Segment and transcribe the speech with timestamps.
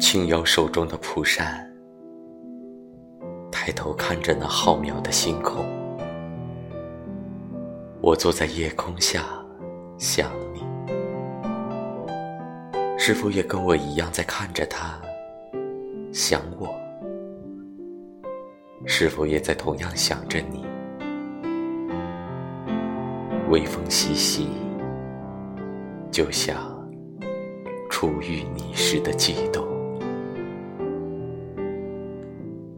[0.00, 1.70] 轻摇手中的蒲扇
[3.52, 5.62] 抬头看着那浩渺的星空。
[8.00, 9.22] 我坐在夜空下
[9.98, 10.64] 想你。
[12.98, 14.98] 是否也跟我一样在看着他
[16.14, 16.74] 想我。
[18.86, 20.64] 是否也在同样想着你。
[23.50, 24.48] 微风习习
[26.10, 26.56] 就像
[27.90, 29.69] 初遇你时的悸动。